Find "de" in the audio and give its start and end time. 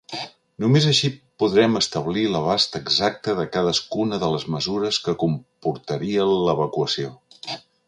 3.41-3.45, 4.25-4.31